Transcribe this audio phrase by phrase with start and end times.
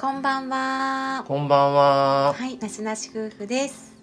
[0.00, 1.24] こんばんは。
[1.26, 2.32] こんばんは。
[2.32, 3.96] はい、なしなし夫婦です。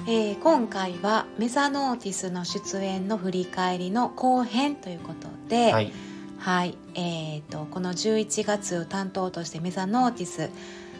[0.00, 5.90] えー今回はメザノーティスの出演の振り返りの後編ということで、はい。
[6.38, 10.50] はい、えー、とこの11月担当としてメザノーティス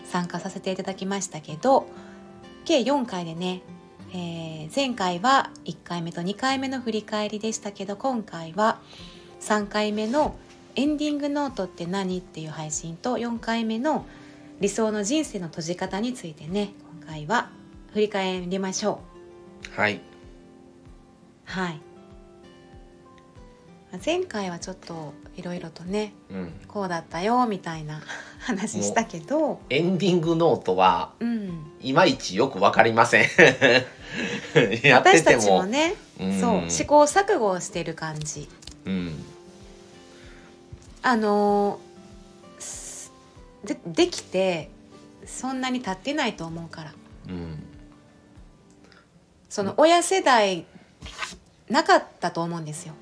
[0.07, 1.87] 参加させていただきましたけど
[2.65, 3.61] 計4回でね、
[4.15, 8.79] えー前回は1回目と2回目の振り返りでしたけど今回は
[9.43, 10.37] 3回目の
[10.77, 14.07] 「エンディングノートって何?」っていう配信と4回目の
[14.61, 17.51] 「理想の人生の閉じ方」についてね今回は
[17.93, 19.01] 振り返りましょ
[19.77, 19.81] う。
[19.81, 20.01] はい。
[21.45, 21.81] はい
[24.05, 26.53] 前回はちょっといろいろとねうん。
[26.67, 28.03] こうだったよみたいな
[28.41, 33.29] 話したけど、エンディングノートは、うん、いまいちよくわかりません。
[34.93, 35.49] 私たち。
[35.49, 38.49] もね、うんそう試行錯誤をしてる感じ
[38.85, 39.25] うん。
[41.05, 41.79] あの
[43.63, 44.71] でできて
[45.27, 46.93] そんなに経ってないと思うから。
[47.29, 47.63] うん。
[49.51, 50.65] その親世代
[51.69, 52.95] なかったと思うんですよ。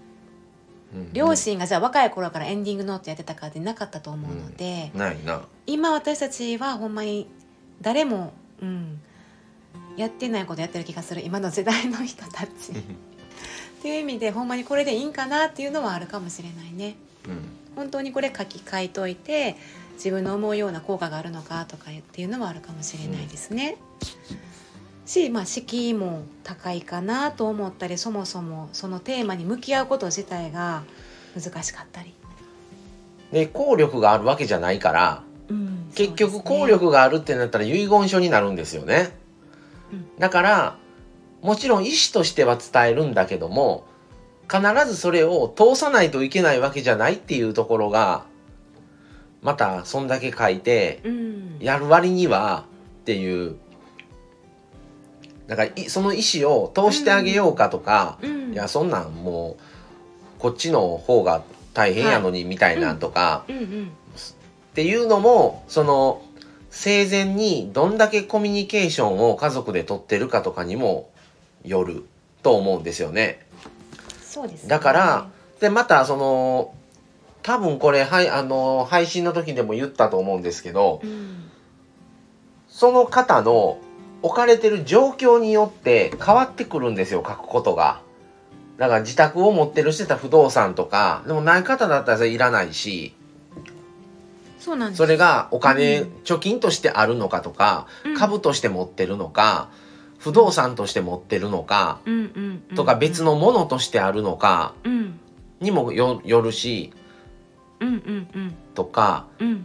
[0.94, 1.12] うん。
[1.12, 5.42] 両親がじゃあ若い頃からエンディングノートやってたかってなかったと思うので、ないな。
[5.66, 7.28] 今私たちはほんまに
[7.80, 9.00] 誰も、うん、
[9.96, 11.22] やってないことやってる気がする。
[11.24, 12.72] 今の世代の人たち。
[13.78, 16.96] っていう意味でほんまにこれでいいんかなっていうのはあるかもしれないね。
[17.28, 17.61] うん。
[17.76, 19.56] 本当にこれ書き換えといて
[19.94, 23.76] 自分の思うような効果があるのかとかっていうのはあるかもしれないですね、
[25.06, 30.82] しまあ敷居も高いかなと思ったりそもそもそのテーマに向き合うこと自体が
[31.34, 32.14] 難しかったり、
[33.32, 39.14] で、効力があるわけじゃないから、うん結局効力があるってなったら遺言書になるんですよね。
[39.92, 40.06] うん。
[40.18, 40.76] だから、
[41.42, 43.84] もちろん意思としては伝えるんだけども、
[44.50, 48.24] 必ずそれを通さないといけないわけじゃないっていうところが、
[49.42, 51.56] またそんだけ書いて、うん。
[51.60, 52.64] やる割には
[53.02, 53.56] っていう、
[55.48, 58.52] だからいその意思を通してあげようかとか、うん。
[58.52, 61.42] いや、そんなんもう、こっちの方が
[61.74, 62.98] 大変やのにみたいなん。
[62.98, 66.22] とか、っていうのも、その、
[66.70, 71.10] 生前にどんだけコミュニケーションを家族で取ってるかとかにも
[71.64, 72.04] よる
[72.42, 73.46] と思うんですよね。
[74.32, 74.68] そうですね。
[74.70, 75.26] だから、
[75.60, 76.74] で、またその、
[77.42, 81.50] 多分これ、はい、あの、配信の時でも言ったと思うんですけど、うん。
[82.66, 83.76] その方の
[84.22, 88.00] 置かれてる状況によって変わってくるんですよ、書くことが。
[88.78, 93.14] だから自宅を持ってるしてた不動産とか、でもない方だったらいらないし、
[94.58, 94.98] そうなんです。
[94.98, 96.12] それがお金、うん。
[96.24, 98.16] 貯金としてあるのかとか、うん。
[98.16, 99.68] 株として持ってるのか、
[100.22, 102.20] 不動産として持ってるのか、うんうん
[102.70, 105.18] うんとか別のものとしてあるのかうん
[105.60, 106.92] にもよよるし、
[107.80, 108.54] うんうんうん。
[108.74, 109.64] とか、うん。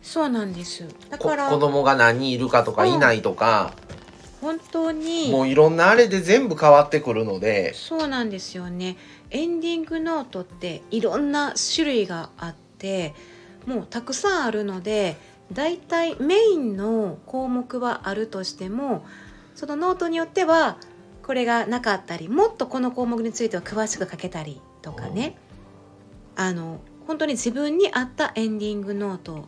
[0.00, 3.72] そうなんですだこから子供が何人いるかとかうんいないとか、
[4.40, 8.96] 本当にもういろんなあれで全部変わってくるので、そうなんですよね。
[9.30, 13.14] エンディングノートっていろんな種類があって
[13.66, 15.16] もうたくさんあるので
[15.52, 19.04] だいたいメインの項目はあるとしても
[19.54, 20.78] そのノートによっては
[21.22, 25.36] これがなかったりもっとこの項目については詳しく書けたりとかね。
[26.34, 29.46] あの本当に自分に合ったエンディングノート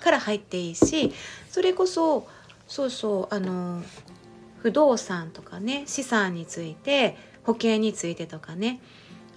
[0.00, 1.12] から入っていいし
[1.48, 2.26] それこそ
[2.66, 3.82] そうそうあの
[4.58, 8.80] 不動産とかね資産について保険についてとかね。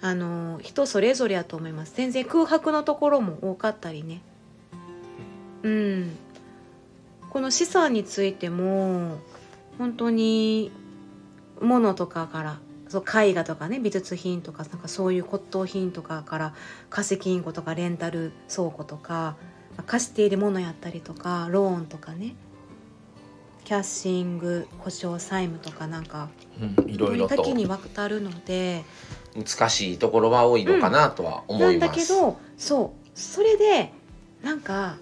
[0.00, 1.94] あの人それぞれやと思います。
[1.96, 4.22] 全然空白のところも多かったりね。
[5.66, 6.16] うん
[7.28, 9.18] この資産についても
[9.78, 10.70] 本当に
[11.60, 16.54] 物とかからそう絵画とかね美術品とかなんかそういう骨董品とかから
[16.88, 19.36] 貸金庫とかレンタル倉庫とか
[19.86, 22.36] 貸しているものやったりとかローンとかね
[23.64, 26.28] キャッシング保証債務とかなんか
[26.60, 28.84] うんいろいろと多岐にわたるので
[29.34, 31.90] 難しいところは多いのかなとは思ないんます。
[31.90, 33.92] だけどそうそれで
[34.42, 34.96] なんか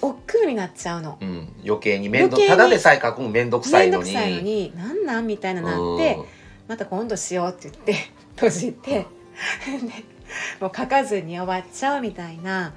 [0.00, 1.18] 億劫になっちゃうの。
[1.20, 4.12] うん、余計に面倒ただでさえ書くの面倒くさいのに。
[4.12, 6.18] 面倒くさいのになんなんみたいななって
[6.68, 7.94] また今度しようって言って
[8.36, 8.90] 閉じて。
[8.90, 9.06] で
[10.60, 12.74] もう書かずに終わっちゃうみたいな。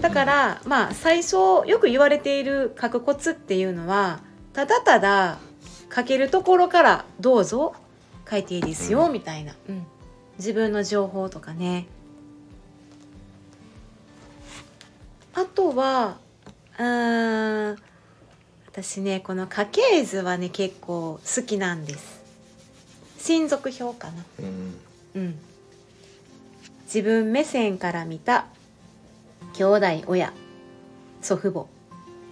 [0.00, 1.36] だから、まあ最初
[1.66, 4.20] よく言われている書くコツっていうのは
[4.52, 5.38] ただただ
[5.94, 7.74] 書けるところからどうぞ
[8.30, 9.86] 書いていいですよ、うんみたいな、うん、
[10.38, 11.86] 自分の情報とかね。
[15.34, 16.18] あとは
[16.78, 17.76] うーん。
[18.70, 22.22] 私ねこの家系図はね結構好きなんです。
[23.18, 24.74] 親族表かなうん。
[25.14, 25.34] うん。
[26.84, 28.46] 自分目線から見た
[29.54, 30.32] 兄弟親
[31.20, 31.66] 祖父母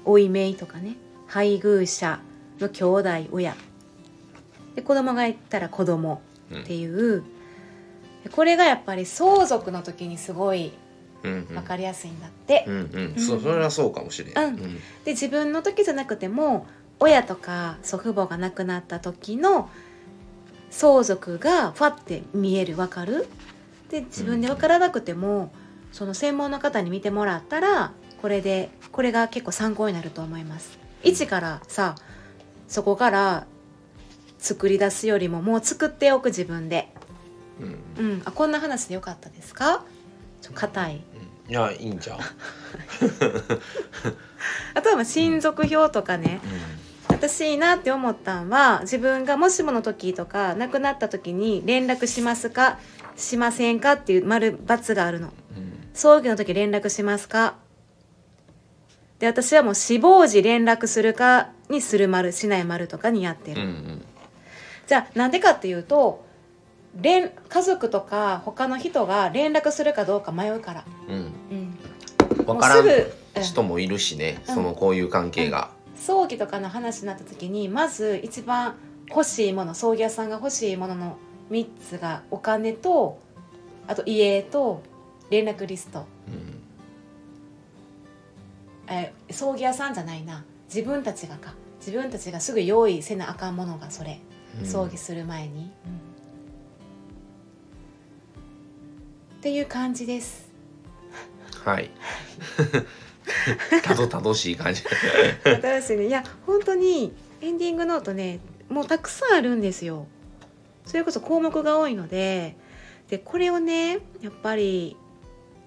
[0.04, 0.96] 老いめいとかね
[1.26, 2.20] 配偶者
[2.60, 3.56] の兄弟親。
[4.76, 6.22] で子供がいたら子供
[6.54, 7.24] っていう、
[8.30, 10.85] これがやっぱり相続の時にすごいうんうん
[11.22, 13.20] 分かりやすいんだって、うんうん。
[13.20, 14.56] そそれはそうかもしれん、うん。
[15.04, 16.66] で自分の時じゃなくても
[17.00, 19.68] 親とか祖父母が亡くなった時の
[20.70, 22.76] 相続がファって見える。
[22.76, 23.26] 分かる？
[23.90, 25.52] で自分で分からなくても、
[25.92, 30.78] その専門の方に見てもらったらこれでこれが結構参考になると思います。
[31.02, 31.94] 一からさ
[32.68, 33.46] そこから
[34.38, 36.92] 作り出すよりももう作っておく自分で。
[37.98, 38.04] うん。
[38.04, 38.22] うん。
[38.24, 39.84] あこんな話でよかったですか？
[40.46, 41.02] ちょ硬い
[41.48, 42.18] いやいいんちゃう、
[44.74, 46.40] あとはまあ親族表とかね、
[47.08, 52.78] 私いいなって思ったんは自分がもしもの時とか亡くなった時に連絡しますか？
[53.16, 55.32] しませんかっていう丸×があるの。
[55.94, 57.54] 葬儀の時連絡しますか？
[59.18, 64.04] で私はもう死亡時連絡するかにする丸しない丸とかにやってる、うんうん。
[64.86, 66.26] じゃあなんでかっていうと
[67.00, 71.32] 連家族とか他の人が連絡するかどうか迷うから、うん。
[71.50, 73.42] うん、分からんもうすぐうん。
[73.42, 74.54] 人もいるしね、うん。
[74.54, 78.76] そのこういう関係が、葬儀とかの話になった時にまず一番
[79.08, 81.16] 欲しいもの葬儀屋さんが欲しいものの
[81.50, 83.18] 3つがお金と
[83.86, 84.82] あと家と
[85.30, 86.06] 連絡リスト、
[88.88, 90.44] えー葬儀屋さんじゃないな。
[90.72, 91.54] 自分たちがか。
[91.78, 94.20] 自分たちがすぐ用意せなあかんものがそれ、
[94.60, 94.66] うん。
[94.66, 95.70] 葬儀する前に、
[99.36, 100.50] っていう感じです。
[101.64, 101.90] はい。
[103.82, 104.82] たどたどしい感じ。
[105.44, 106.06] 新しいね。
[106.06, 110.06] いや本当にエンディングノートねもうたくさんあるんですよ。
[110.84, 112.56] それこそ項目が多いので。
[113.08, 114.96] でこれをねやっぱり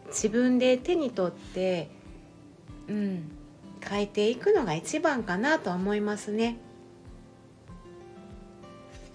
[0.08, 1.90] 自分で手に取って
[2.88, 3.32] うん
[3.88, 6.58] 書いていくのが一番かなとは思いますね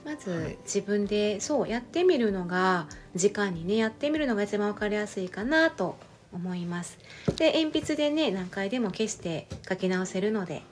[0.05, 0.65] まはずい。
[0.65, 5.97] 自分でそうやってみるのが時間にねやってみるのが一番わかりやすいかなと
[6.33, 6.99] 思います。
[7.37, 10.63] で鉛筆でね何回でも消して書き直せるので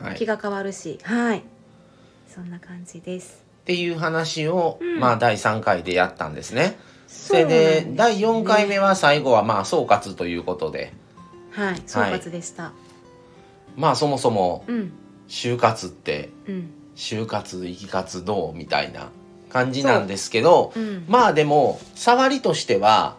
[0.00, 1.42] はい、っ気が変わるしはい。
[2.28, 3.44] そんな感じです。
[3.64, 5.00] ていう話を、うん。
[5.00, 6.78] まあ第3回でやったんですね。
[7.06, 7.92] それでね。
[7.96, 10.92] 第4回目は最後はまあ総括ということで。
[11.50, 12.72] はい総括でした、
[13.76, 14.92] まあそもそもうん。
[15.28, 19.10] 就活ってうん就活生き活どうみたいな
[19.48, 21.04] 感じなんですけどうん。
[21.08, 23.16] まあでも触りとしては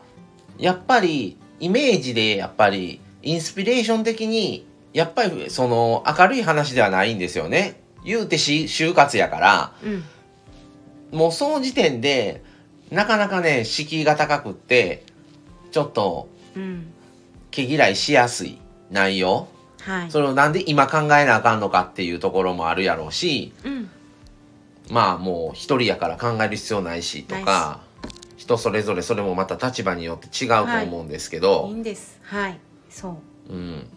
[0.58, 7.82] やっぱりイメージでやっぱりインスピレーション的にやっぱりその明るい話ではないんですよね。
[8.04, 9.74] 言うてし就活やから。
[9.84, 10.04] うん。
[11.18, 12.44] もうその時点で
[12.90, 15.04] なかなかね敷居が高くって
[15.72, 16.94] ちょっとうん。
[17.52, 18.60] 毛嫌いしやすい
[18.92, 19.48] 内容
[19.86, 20.12] はい。
[20.12, 23.90] それをなんで今考えなあかんのかっていうところもあるやろうしうん。
[24.90, 27.82] まあもう一人やから考える必要ないしとか
[28.36, 31.72] 人それぞれそれもまた立場によって違うと思うんですけど、い。
[31.72, 32.20] いんです。
[32.24, 32.60] はい。
[32.90, 33.54] そう。
[33.54, 33.88] うん、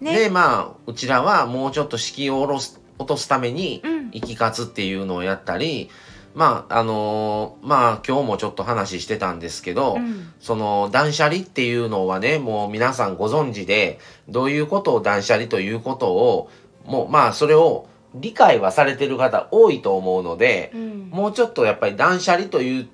[0.00, 0.28] でね。
[0.30, 4.10] まあうちらはもうちょっと敷居を下ろす落とすためにうん。
[4.10, 5.88] 生き活っていうのをやったり
[6.34, 10.32] まああのーまあ今日もちょっと話してたんですけど、うん。
[10.40, 13.98] その断捨離っていうのはねもう皆さんご存知で
[14.28, 16.50] どういうことを断捨離ということを
[16.84, 21.08] もうまあそれを理解はされてる方多いと思うのでうん。
[21.10, 22.88] もうちょっとやっぱり断捨離という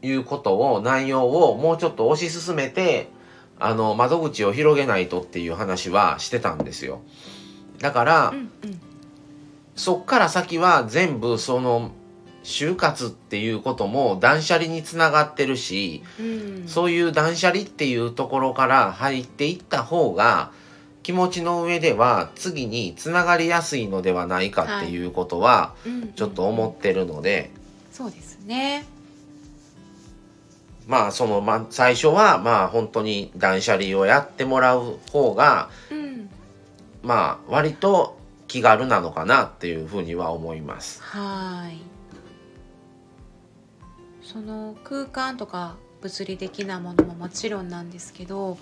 [0.00, 3.08] いうことを内容をもうちょっと推し進めて
[3.58, 7.00] あの窓口を広げないとっていう話はしてたんですよ。
[7.80, 8.50] だから、うんうん。
[9.74, 11.92] そっから先は全部その
[12.48, 16.64] 就活っていうことも断捨離につながってるし、うん。
[16.66, 20.50] そういう断捨離っていうところから入っていった方が
[21.02, 26.12] 気持ちの上では次につながりやすいのではないかっていうことはうん。
[26.14, 27.50] ちょっと思ってるので、
[27.92, 28.86] そうですね。
[30.86, 36.30] まあそのま最初はまあ本当に断捨離をやってもらう方がうん。
[37.02, 41.02] まあ割と気軽なのかなっていうふうには思います。
[41.02, 41.97] はい
[44.30, 48.58] その空間とか物理的なものももちろんなんですけど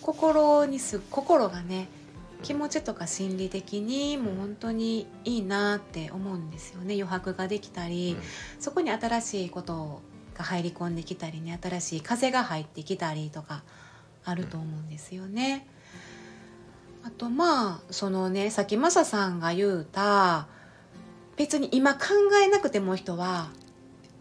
[0.00, 1.88] 心にす心がね
[2.42, 8.22] 気持ちとか心理的にもう本当にいいなって思うんですよね余白ができたり、うん
[8.58, 10.00] そこに新しいこと
[10.34, 13.64] が入り込んできたりね新しい風が入ってきたりとか
[14.24, 15.66] あると思うんですよね。
[17.04, 20.46] あとまあそのねさっきマサさんが言うた
[21.36, 22.00] 別に今考
[22.42, 23.50] えなくても人は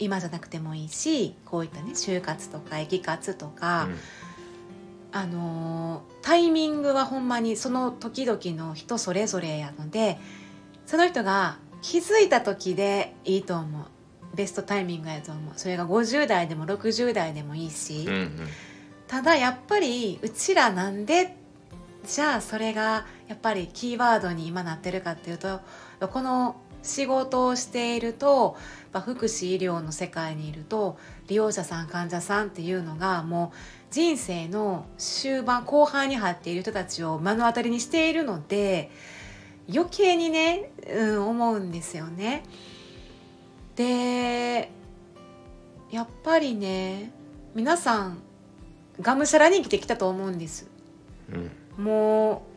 [0.01, 3.87] 今じゃなくてもいいしこういったね就活とか生き活とか、
[5.11, 10.19] あのータイミングはほんまにその時々の人それぞれやので
[10.85, 13.85] その人が気づいた時でいいと思う。
[14.33, 15.53] ベストタイミングやと思う。
[15.57, 18.47] それが50代でも60代でもいいし、うんうん。
[19.07, 21.35] ただやっぱりうちらなんで
[22.07, 25.59] じゃあそれがやっぱりキーワードに今なってるかっていうと
[26.07, 28.57] この仕事をしていると
[28.93, 30.97] 福祉医療の世界にいると
[31.27, 33.57] 利用者さん患者さんっていうのがもう
[33.91, 38.89] 人生の終盤後半に入っている人たちを目の当たりにしているので
[39.73, 42.43] 余計にね、うん、思うんですよね。
[43.75, 44.71] で
[45.91, 47.11] やっぱりね
[47.53, 48.17] 皆さん
[48.99, 50.67] がむしゃらに生きてきたと思うんです。
[51.31, 52.51] うんもう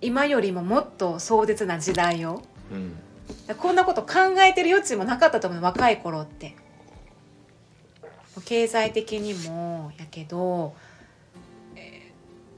[0.00, 2.42] 今よりももっと壮絶な時代を
[2.72, 3.54] うん。
[3.56, 6.54] こんなこと考えてる余地もなかったと思う若い頃って。
[8.44, 10.74] 経済的にもやけど、
[11.74, 12.16] えー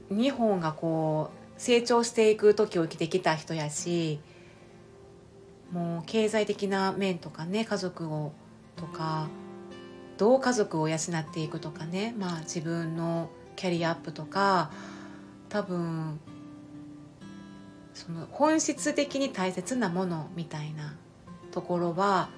[0.09, 4.19] 日本がこう成長していく時を生きてきた人やし
[5.71, 8.31] もう経済的な面とかね家族を
[8.75, 9.27] とか
[10.17, 12.13] どう家族を養っていくとかね。
[12.17, 14.71] まあ自分のキャリアアップとか
[15.47, 16.19] 多分
[17.99, 20.95] その本質的に大切なものみたいな
[21.51, 22.29] ところは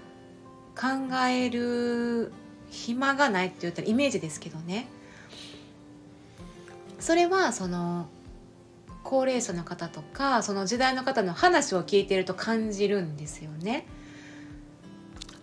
[0.76, 2.34] 考える
[2.72, 4.88] 暇がないって言ったらイメージですけどね。
[7.00, 8.08] それはその
[9.04, 13.86] 高齢者の方とかその時代の方の話を聞いていると感じるんですよね。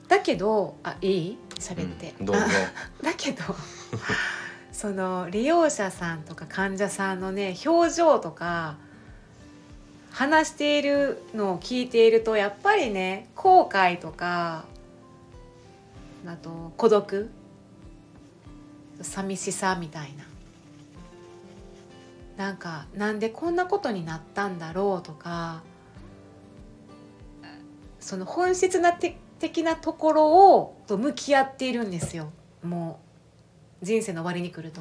[0.08, 1.38] だけどあいい？
[1.60, 2.42] 喋って、うんどうぞ。
[3.02, 3.44] あだけど
[4.72, 8.78] その利用者さんとか患者さんのね表情とか
[10.18, 14.64] 話しているのを聞いているとやっぱりね後悔とか
[16.26, 17.30] あと孤独
[19.00, 20.24] 寂しさみたいな。
[22.36, 25.62] なんかなんでこんなことになったんだろうとか
[28.00, 32.32] その本質なて的なところをと向き合っているんですよ。
[32.64, 32.98] も
[33.80, 34.80] う人生の終わりに来ると。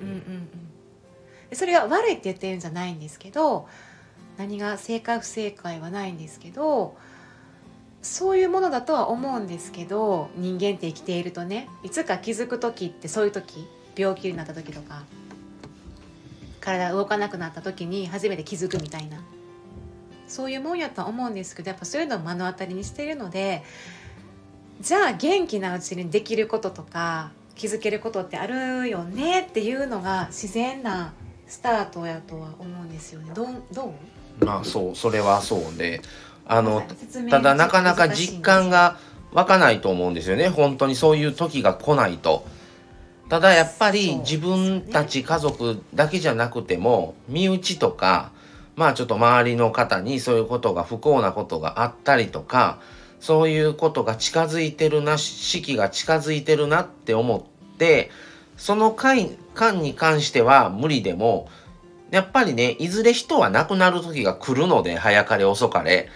[0.00, 0.14] うんうん。
[0.14, 0.48] うん、
[1.50, 3.66] でそれが悪いって言ってるんじゃないんですけど
[4.38, 6.96] 何が正解不正解はないんですけど
[8.02, 15.02] そういうものだとは思うんですけど人間って生きているとねいつか気づく時ってそういう時病気になった時とか
[16.60, 19.22] 体動かなくなった時に初めて気づくみたいな
[20.26, 23.62] そういうもんやとは思うんですけどやっぱそういうのを目の当たりにしているので
[24.80, 31.12] じゃあ元気なうちにできることとか気づけることってあるよねっていうのが自然な
[31.46, 33.32] スタートやとは思うんですよね。
[33.34, 33.92] どどう？
[34.40, 36.02] まあそうそれはそうで
[36.46, 36.82] あの
[37.30, 38.98] ただなかなか実感が
[39.32, 40.48] 湧かないと思うんですよね。
[40.48, 42.44] 本当にそういう時が来ないと。
[43.28, 48.30] ただやっぱり自分たち家族だけじゃなくても身内とか
[48.76, 52.78] まあちょっと周りの方にそういうことが不幸なことがあったりとか
[53.20, 58.10] そういうことが近づいてるな四季が近づいてるなって思って
[58.58, 61.48] その間間に関しては無理でも
[62.12, 66.10] やっぱりねいずれ人は亡くなる時が来るので早かれ遅かれ。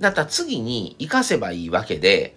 [0.00, 2.36] だったら次に生かせばいいわけで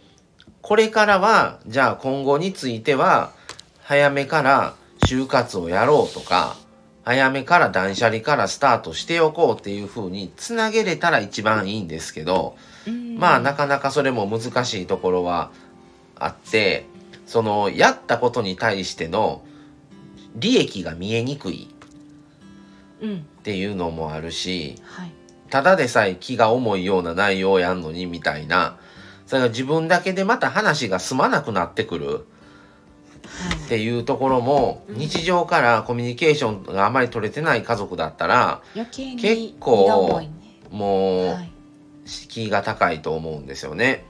[0.61, 3.31] これからはじゃあ今後については
[3.81, 4.75] 早めから
[5.07, 6.57] 就活をやろうとか
[7.05, 12.57] 早めから断捨離からスタートしておこうっていう風につなげれたら一番いいんですけど、
[12.87, 13.17] うん。
[13.17, 15.51] まあなかなかそれも難しいところは
[16.15, 16.85] あって
[17.25, 19.43] そのやったことに対しての
[20.35, 21.69] 利益が見えにくい。
[21.69, 21.74] うん
[23.01, 25.11] っていうのもあるしはい。
[25.49, 28.77] ただでさえ気が重いような内容をやんのにみたいな
[29.27, 32.07] それが自分だけでまた話が済まなくなってくる。
[32.07, 32.17] はい。
[33.65, 34.95] っていうところもうん。
[34.97, 38.61] 日常からコミュニケーションがあまり取れてない家族だったら
[38.91, 40.21] 結構
[40.71, 41.51] もうはい。
[42.05, 44.05] 敷居が高いと思うんですよね。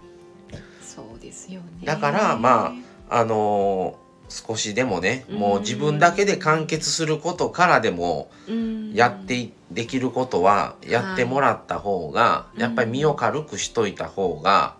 [0.82, 1.68] そうですよね。
[1.86, 2.74] だからま
[3.10, 8.94] あのー少しでもねもう自分だけで完結することからでもうん。
[8.94, 14.78] やっていできることはやってもらった方がいやっぱり身を軽くしといた方が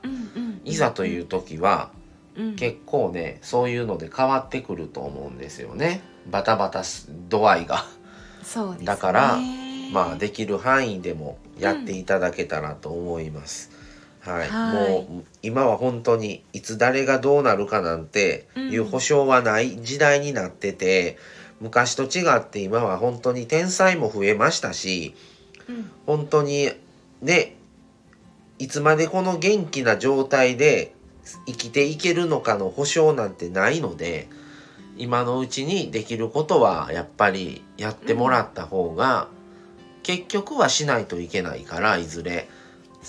[0.64, 1.90] いざという時は
[2.36, 2.56] うん。
[2.56, 6.02] 結構ねそういうので変わってくると思うんですよね。
[6.28, 7.86] バタバタす度合いが。
[8.44, 8.86] そうね。
[8.86, 9.38] だから
[9.92, 13.72] まあできる範囲でもやっていただけたらと思います。
[14.26, 14.92] はい、はい。
[15.08, 21.18] もう今は本当にいつ誰がどうなるかなんていううん保証はない時代になってて、
[21.62, 25.16] 昔と違って今は本当に天才も増えましたし
[25.70, 25.92] うん。
[26.06, 26.72] 本当に
[27.22, 27.56] ね
[28.60, 30.94] いつまでこの元気な状態で
[31.48, 34.28] 生きていけるのかの保証なんてないので
[34.98, 39.28] 今のうちにできることはやっぱりやってもらった方が、
[40.04, 42.48] 結局はしないといけないからいずれ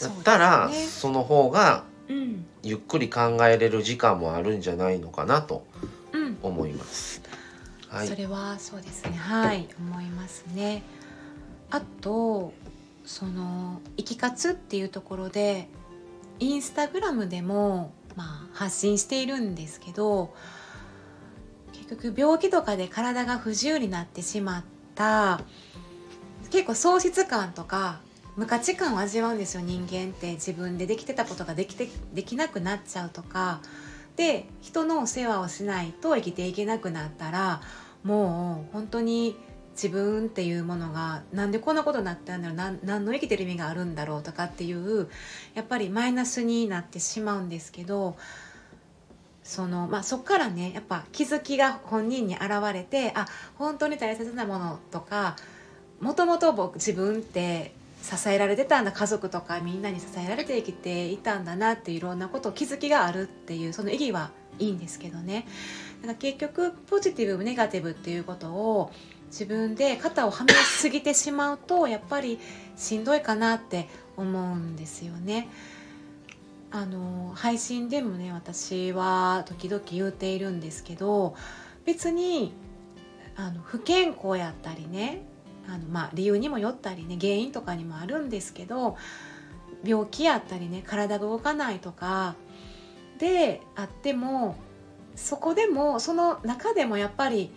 [0.01, 1.15] だったらそ,、ね。
[1.15, 2.47] の方がうん。
[2.63, 5.67] ゆっくり考えれる時間もあるんじゃないのかなと
[6.13, 6.39] うん。
[6.43, 7.23] 思います。
[7.89, 8.09] はい。
[8.09, 9.13] それはそうですね。
[9.13, 9.69] はい。
[9.79, 10.83] 思いますね。
[11.71, 12.53] あと
[13.05, 15.69] その生き活っていうところで
[16.39, 20.35] インスタグラムでも、まあ、発信しているんですけど
[21.73, 25.41] 結局病気とかで体が不自由になってしまった
[26.51, 28.01] 結構喪失感とか
[28.37, 30.33] 無価値観を味わうんですよ人間って。
[30.33, 33.61] 自分でできてたことができてできなくなっちゃうとか。
[34.17, 37.61] で人のお世話をしないと生きていけなくなったら
[38.03, 39.37] もう本当に
[39.73, 45.09] 自分っていうものがなんでこんなことになったんだろうな何の生きてる意味があるんだろうとかっていう
[45.55, 48.17] やっぱりマイナスになってしまうんですけど
[49.45, 55.37] そのまあ、そこからねやっぱ気づきが本人に現れてあ本当に大切なものとか
[56.01, 57.76] もともと僕自分って
[58.07, 65.45] 支えられてたんだ家族とかみんなに支えられて生きていたんだなっていろんなこと気づきがあるっていうその意義はいいんですけどね
[66.03, 68.93] だから結局ポジティブネガティブっていうことを
[69.27, 72.39] 自分で肩をはめすぎてしまうとやっぱり
[72.77, 75.49] しんどいかなって思うんですよね。
[76.71, 81.35] あの配信でもね私は時々言うているんですけど
[81.85, 82.53] 別に
[83.37, 85.23] あの不健康やったりね
[85.69, 88.97] あの、まあ、理由にもよったりね原因とかにもあるんですけど
[89.85, 92.35] 病気やったりね体が動かないとか
[93.19, 94.57] であっても
[95.15, 97.51] そこでもその中でもやっぱり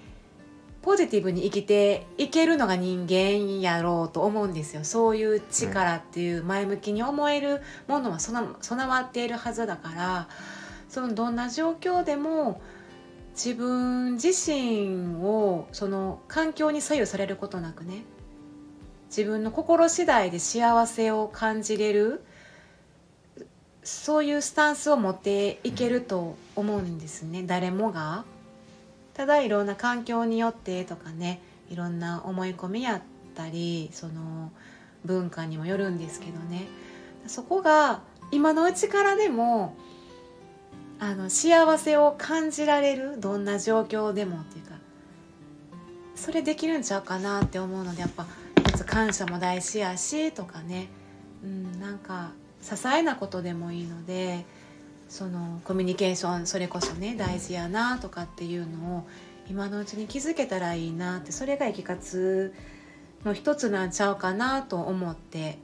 [0.82, 4.86] ポジティブに生きていけるのが人間やろうと思うんですよ。
[4.86, 10.30] そういう力っていう前向きに思えるものは備備わっているはずだから
[10.88, 12.62] そのどんな状況でも
[13.42, 18.04] 自分自身をその環境に左右されることなくね
[19.08, 22.22] 自分の心次第で幸せを感じれる
[23.82, 28.26] そういうスタンスを持っていけると思うんですね誰もが。
[29.14, 33.02] ただいろんな環境によってとかねいろんな思い込みやっ
[33.36, 34.52] たりその
[35.06, 36.68] 文化にもよるんですけどね
[37.26, 39.76] そこが今のうちからでも
[41.00, 44.76] あの幸せを感じられるどんな状況でもっていうか
[46.16, 48.28] それできるんちゃうかなって思うのでやっぱ
[48.64, 50.90] まず感謝も大事やしとかね、
[51.44, 52.32] うん、なんか
[52.62, 54.46] 些細なことでもいいので
[55.08, 59.08] そのコミュニケーションそれこそね大事やなとかっていうのを
[59.50, 62.54] 今のうちに気づけたらいいなってそれが生き活
[63.24, 65.58] の一つなんちゃうかなと思って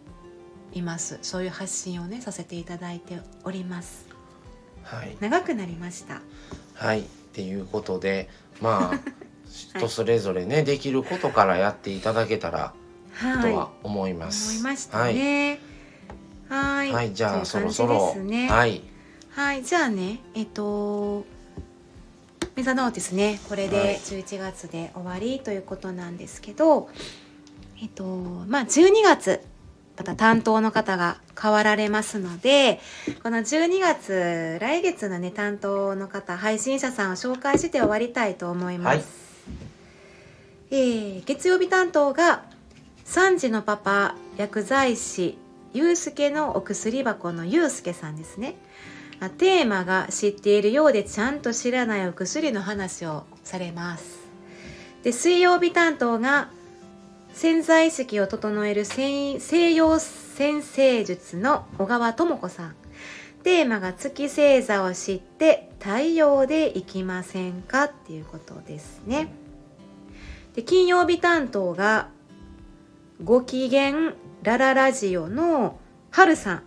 [0.73, 1.19] います。
[1.21, 4.07] そういう発信をねさせていただいております、
[5.19, 6.21] 長くなりました。
[6.73, 8.29] はい、っていうことで
[8.61, 8.99] まあ
[9.49, 12.73] 人それぞれねできることからやっていただけたら
[13.15, 13.51] はい。
[13.51, 14.59] とは思います。
[14.59, 15.59] 思いましたね。
[16.49, 16.91] はい。
[16.91, 18.15] はい、はい、じゃあそろそろ、
[18.49, 18.81] はい、
[19.31, 21.25] はい、じゃあね、えっと、
[22.55, 23.71] メザノーティスね、これはい。
[23.71, 26.89] で11月で終わりということなんですけど、
[27.81, 28.05] えっと、
[28.47, 29.41] まあ12月、
[29.97, 32.79] また担当の方が変わられますので、
[33.23, 38.95] この12月、来月のね、担当の方、配信者さんを紹介して終わりたいと思います。
[38.95, 39.03] はい
[40.71, 42.43] えー月曜日担当が、
[43.05, 45.37] 3時のパパ、薬剤師、
[45.73, 48.55] ゆうすけのお薬箱のゆうすけさんですね。
[49.19, 54.19] あテーマが知っているようでちゃんと知らないお薬の話をされます。
[55.03, 56.49] で、水曜日担当が
[57.35, 62.75] 潜在意識を整える西洋先生術の小川智子さん。
[63.43, 69.27] テーマが月星座を知って太陽でいきませんかっていうことですね。
[70.53, 72.07] で、金曜日担当が
[73.21, 75.77] ご機嫌ラララジオの
[76.11, 76.63] はるさん。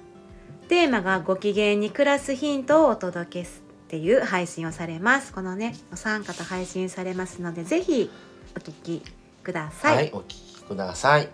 [0.68, 5.33] テーマがご機嫌に暮らすヒントをお届けすっていう配信をされます。
[5.33, 8.11] このね、お三方配信されますので、ぜひ
[8.54, 9.02] お聞き
[9.42, 9.96] ください。
[9.96, 10.12] はい、
[10.68, 11.28] ください。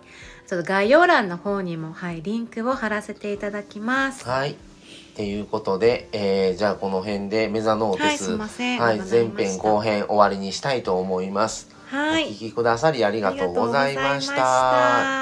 [0.47, 4.27] ちょっと概要欄の方にも、はい、リンクを貼らせていただきます。
[4.27, 4.51] はい。
[4.51, 4.55] っ
[5.15, 8.79] ていうことで、えー、じゃあこの辺でメザノーテス、いません。
[8.79, 9.79] はい、前編後。
[9.79, 11.69] 編終わりにしたいと思います。
[11.87, 12.25] はい。
[12.25, 14.33] お聞きくださりありがとうございました。
[14.33, 14.35] した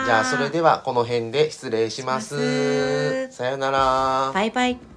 [0.05, 2.29] じゃあそれではこの辺で失礼します。
[2.29, 4.31] しますさようなら。
[4.33, 4.92] バイバイ。